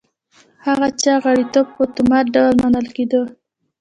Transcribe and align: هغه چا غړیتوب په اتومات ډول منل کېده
هغه 0.65 0.87
چا 1.01 1.13
غړیتوب 1.23 1.67
په 1.75 1.79
اتومات 1.85 2.25
ډول 2.35 2.53
منل 2.61 2.87
کېده 2.95 3.21